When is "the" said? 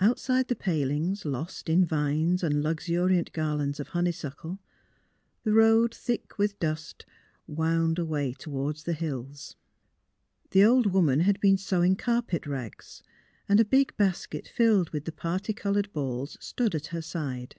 0.48-0.54, 5.44-5.54, 8.76-8.92, 10.50-10.62, 15.06-15.12